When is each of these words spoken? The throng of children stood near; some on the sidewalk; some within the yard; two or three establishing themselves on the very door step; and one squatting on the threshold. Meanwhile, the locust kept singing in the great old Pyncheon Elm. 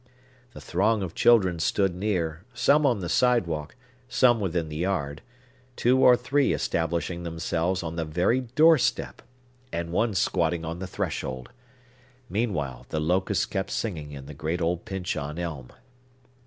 The 0.53 0.59
throng 0.61 1.03
of 1.03 1.13
children 1.13 1.59
stood 1.59 1.93
near; 1.93 2.43
some 2.55 2.87
on 2.87 3.01
the 3.01 3.07
sidewalk; 3.07 3.75
some 4.09 4.39
within 4.39 4.67
the 4.67 4.77
yard; 4.77 5.21
two 5.75 5.99
or 5.99 6.17
three 6.17 6.53
establishing 6.53 7.21
themselves 7.21 7.83
on 7.83 7.97
the 7.97 8.03
very 8.05 8.39
door 8.41 8.79
step; 8.79 9.21
and 9.71 9.91
one 9.91 10.15
squatting 10.15 10.65
on 10.65 10.79
the 10.79 10.87
threshold. 10.87 11.51
Meanwhile, 12.31 12.87
the 12.89 12.99
locust 12.99 13.51
kept 13.51 13.69
singing 13.69 14.11
in 14.11 14.25
the 14.25 14.33
great 14.33 14.59
old 14.59 14.85
Pyncheon 14.85 15.37
Elm. 15.37 15.69